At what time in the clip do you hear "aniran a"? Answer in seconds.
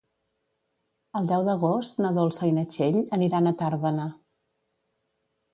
3.19-3.57